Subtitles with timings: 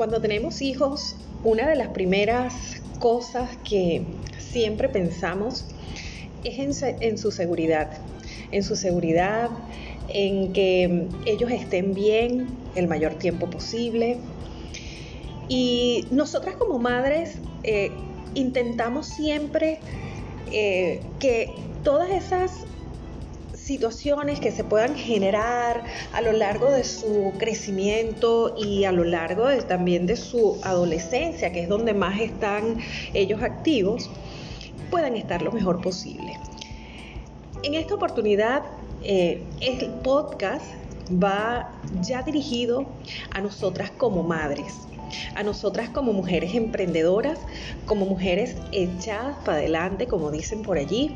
[0.00, 4.02] Cuando tenemos hijos, una de las primeras cosas que
[4.38, 5.66] siempre pensamos
[6.42, 7.90] es en, su seguridad,
[8.50, 9.50] en su seguridad,
[10.08, 12.46] en que ellos estén bien
[12.76, 14.16] el mayor tiempo posible.
[15.50, 17.90] Y nosotras como madres eh,
[18.32, 19.80] intentamos siempre
[20.50, 21.52] eh, que
[21.84, 22.64] todas esas
[23.70, 29.46] situaciones que se puedan generar a lo largo de su crecimiento y a lo largo
[29.68, 32.78] también de su adolescencia, que es donde más están
[33.14, 34.10] ellos activos,
[34.90, 36.36] puedan estar lo mejor posible.
[37.62, 38.64] En esta oportunidad,
[39.04, 40.64] eh, el podcast
[41.22, 41.70] va
[42.02, 42.86] ya dirigido
[43.30, 44.74] a nosotras como madres,
[45.36, 47.38] a nosotras como mujeres emprendedoras,
[47.86, 51.14] como mujeres echadas para adelante, como dicen por allí,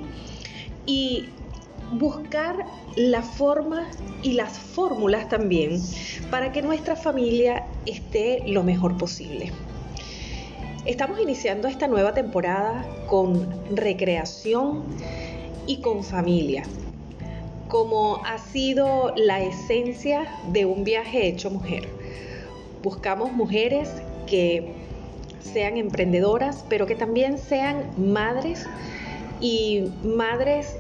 [0.87, 1.31] y
[1.99, 2.67] buscar
[2.97, 3.89] la forma
[4.23, 5.81] y las fórmulas también
[6.31, 9.53] para que nuestra familia esté lo mejor posible.
[10.85, 14.83] Estamos iniciando esta nueva temporada con recreación
[15.67, 16.65] y con familia,
[17.69, 21.89] como ha sido la esencia de un viaje hecho mujer.
[22.83, 23.91] Buscamos mujeres
[24.27, 24.75] que
[25.41, 28.67] sean emprendedoras, pero que también sean madres
[29.41, 30.77] y madres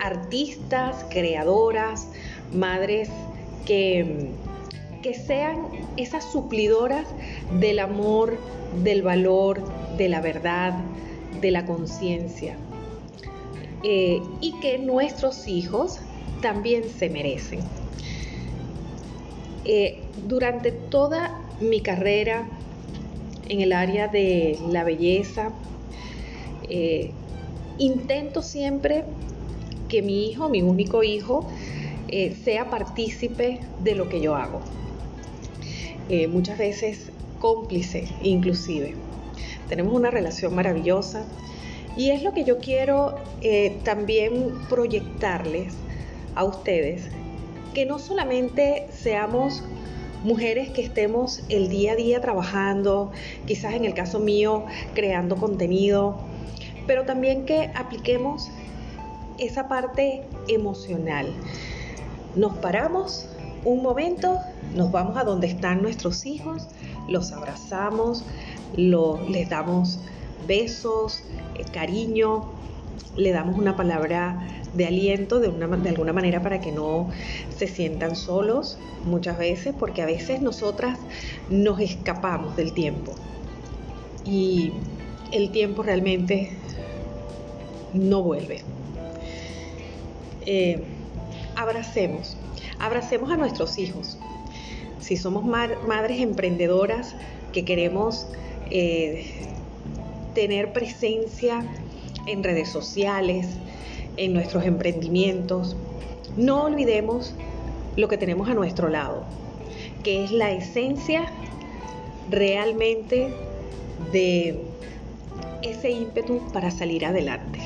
[0.00, 2.08] artistas, creadoras,
[2.52, 3.08] madres
[3.66, 4.30] que,
[5.02, 7.06] que sean esas suplidoras
[7.58, 8.38] del amor,
[8.82, 9.62] del valor,
[9.96, 10.74] de la verdad,
[11.40, 12.56] de la conciencia.
[13.82, 16.00] Eh, y que nuestros hijos
[16.42, 17.60] también se merecen.
[19.64, 22.46] Eh, durante toda mi carrera
[23.48, 25.50] en el área de la belleza,
[26.68, 27.12] eh,
[27.78, 29.04] intento siempre
[29.90, 31.46] que mi hijo, mi único hijo,
[32.08, 34.60] eh, sea partícipe de lo que yo hago.
[36.08, 38.94] Eh, muchas veces cómplice inclusive.
[39.68, 41.26] Tenemos una relación maravillosa
[41.96, 45.74] y es lo que yo quiero eh, también proyectarles
[46.34, 47.08] a ustedes,
[47.74, 49.62] que no solamente seamos
[50.24, 53.10] mujeres que estemos el día a día trabajando,
[53.46, 56.18] quizás en el caso mío creando contenido,
[56.86, 58.50] pero también que apliquemos
[59.40, 61.32] esa parte emocional.
[62.36, 63.26] Nos paramos
[63.64, 64.38] un momento,
[64.74, 66.68] nos vamos a donde están nuestros hijos,
[67.08, 68.24] los abrazamos,
[68.76, 70.00] les damos
[70.46, 71.22] besos,
[71.56, 72.44] eh, cariño,
[73.16, 77.08] le damos una palabra de aliento de, una, de alguna manera para que no
[77.56, 80.98] se sientan solos muchas veces, porque a veces nosotras
[81.48, 83.12] nos escapamos del tiempo
[84.24, 84.72] y
[85.32, 86.52] el tiempo realmente
[87.92, 88.62] no vuelve.
[90.46, 90.82] Eh,
[91.56, 92.36] abracemos,
[92.78, 94.18] abracemos a nuestros hijos.
[95.00, 97.14] Si somos madres emprendedoras
[97.52, 98.26] que queremos
[98.70, 99.26] eh,
[100.34, 101.64] tener presencia
[102.26, 103.46] en redes sociales,
[104.16, 105.76] en nuestros emprendimientos,
[106.36, 107.34] no olvidemos
[107.96, 109.24] lo que tenemos a nuestro lado,
[110.02, 111.26] que es la esencia
[112.30, 113.32] realmente
[114.12, 114.60] de
[115.62, 117.58] ese ímpetu para salir adelante.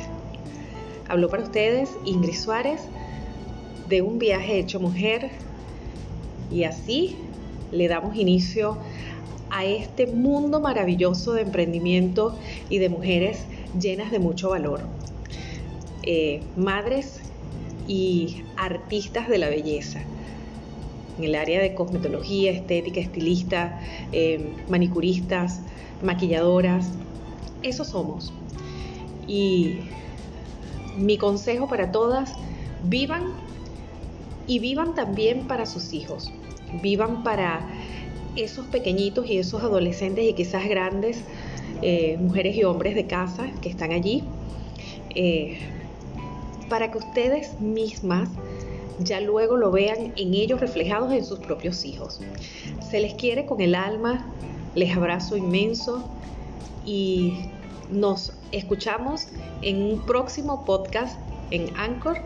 [1.08, 2.80] Habló para ustedes Ingrid Suárez
[3.88, 5.30] de un viaje hecho mujer
[6.50, 7.16] y así
[7.72, 8.78] le damos inicio
[9.50, 12.36] a este mundo maravilloso de emprendimiento
[12.70, 13.44] y de mujeres
[13.78, 14.80] llenas de mucho valor.
[16.04, 17.20] Eh, madres
[17.86, 20.00] y artistas de la belleza
[21.18, 23.80] en el área de cosmetología, estética, estilista,
[24.12, 25.60] eh, manicuristas,
[26.02, 26.88] maquilladoras.
[27.62, 28.32] Eso somos.
[29.28, 29.78] Y
[30.96, 32.32] mi consejo para todas,
[32.84, 33.32] vivan
[34.46, 36.32] y vivan también para sus hijos.
[36.82, 37.66] Vivan para
[38.36, 41.22] esos pequeñitos y esos adolescentes y quizás grandes,
[41.82, 44.24] eh, mujeres y hombres de casa que están allí,
[45.14, 45.58] eh,
[46.68, 48.28] para que ustedes mismas
[48.98, 52.20] ya luego lo vean en ellos reflejados en sus propios hijos.
[52.88, 54.26] Se les quiere con el alma,
[54.74, 56.08] les abrazo inmenso
[56.84, 57.34] y
[57.90, 59.28] nos escuchamos
[59.62, 61.18] en un próximo podcast
[61.50, 62.18] en Anchor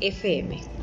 [0.00, 0.75] FM.